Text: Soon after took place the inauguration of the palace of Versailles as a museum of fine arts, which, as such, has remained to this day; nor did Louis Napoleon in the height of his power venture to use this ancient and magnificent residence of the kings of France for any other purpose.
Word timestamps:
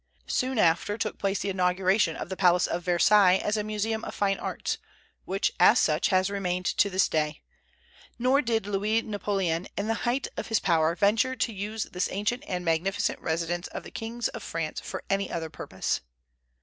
Soon 0.25 0.57
after 0.57 0.97
took 0.97 1.19
place 1.19 1.41
the 1.41 1.49
inauguration 1.49 2.15
of 2.15 2.29
the 2.29 2.35
palace 2.35 2.65
of 2.65 2.81
Versailles 2.81 3.37
as 3.37 3.55
a 3.55 3.63
museum 3.63 4.03
of 4.03 4.15
fine 4.15 4.39
arts, 4.39 4.79
which, 5.25 5.51
as 5.59 5.77
such, 5.77 6.07
has 6.07 6.31
remained 6.31 6.65
to 6.65 6.89
this 6.89 7.07
day; 7.07 7.43
nor 8.17 8.41
did 8.41 8.65
Louis 8.65 9.03
Napoleon 9.03 9.67
in 9.77 9.87
the 9.87 9.93
height 10.09 10.27
of 10.37 10.47
his 10.47 10.59
power 10.59 10.95
venture 10.95 11.35
to 11.35 11.53
use 11.53 11.83
this 11.83 12.09
ancient 12.11 12.43
and 12.47 12.65
magnificent 12.65 13.19
residence 13.19 13.67
of 13.67 13.83
the 13.83 13.91
kings 13.91 14.27
of 14.29 14.41
France 14.41 14.79
for 14.79 15.03
any 15.07 15.31
other 15.31 15.51
purpose. 15.51 16.01